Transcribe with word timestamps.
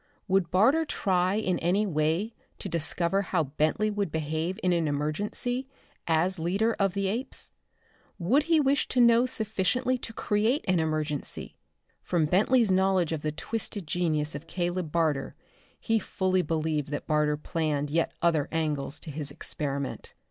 Would 0.27 0.49
Barter 0.49 0.83
try 0.83 1.35
in 1.35 1.59
any 1.59 1.85
way 1.85 2.33
to 2.57 2.67
discover 2.67 3.21
how 3.21 3.43
Bentley 3.43 3.91
would 3.91 4.11
behave 4.11 4.59
in 4.63 4.73
an 4.73 4.87
emergency 4.87 5.67
as 6.07 6.39
leader 6.39 6.73
of 6.79 6.95
the 6.95 7.07
apes? 7.07 7.51
Would 8.17 8.45
he 8.45 8.59
wish 8.59 8.87
to 8.87 8.99
know 8.99 9.27
sufficiently 9.27 9.99
to 9.99 10.11
create 10.11 10.65
an 10.67 10.79
emergency? 10.79 11.55
From 12.01 12.25
Bentley's 12.25 12.71
knowledge 12.71 13.11
of 13.11 13.21
the 13.21 13.31
twisted 13.31 13.85
genius 13.85 14.33
of 14.33 14.47
Caleb 14.47 14.91
Barter, 14.91 15.35
he 15.79 15.99
fully 15.99 16.41
believed 16.41 16.87
that 16.87 17.05
Barter 17.05 17.37
planned 17.37 17.91
yet 17.91 18.11
other 18.23 18.47
angles 18.51 18.99
to 19.01 19.11
his 19.11 19.29
experiment. 19.29 20.15